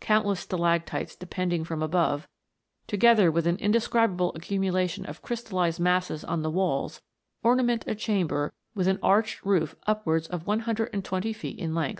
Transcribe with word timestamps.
Countless 0.00 0.40
stalactites 0.40 1.16
depend 1.16 1.54
ing 1.54 1.64
from 1.64 1.82
above, 1.82 2.28
together 2.86 3.30
with 3.30 3.46
an 3.46 3.56
indescribable 3.56 4.30
accumulation 4.34 5.06
of 5.06 5.22
crystallized 5.22 5.80
masses 5.80 6.22
on 6.22 6.42
the 6.42 6.50
walls, 6.50 7.00
ornament 7.42 7.84
a 7.86 7.94
chamber 7.94 8.52
with 8.74 8.86
an 8.86 8.98
arched 9.02 9.42
roof 9.42 9.74
upwards 9.86 10.26
of 10.26 10.46
one 10.46 10.60
hundred 10.60 10.90
and 10.92 11.02
twenty 11.02 11.32
feat 11.32 11.58
in 11.58 11.74
length. 11.74 11.98